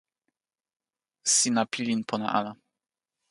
[1.35, 2.51] sina pilin pona ala.